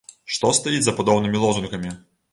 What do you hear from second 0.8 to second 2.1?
за падобнымі лозунгамі?